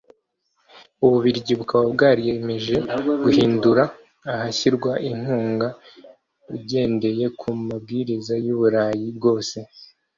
u 1.03 1.07
Bubiligi 1.11 1.53
bukaba 1.59 1.85
bwaremeje 1.95 2.75
guhindura 3.23 3.83
ahashyirwa 4.31 4.91
inkunga 5.09 5.67
igendeye 6.57 7.25
ku 7.39 7.47
mabwiriza 7.67 8.33
y’u 8.45 8.55
Burayi 8.59 9.07
bwose 9.17 9.57